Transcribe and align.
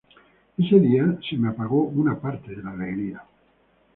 Ese 0.57 0.79
día 0.79 1.19
se 1.29 1.37
me 1.37 1.49
apagó 1.49 1.83
una 1.83 2.19
parte 2.19 2.55
de 2.55 2.63
la 2.63 2.71
alegría. 2.71 3.23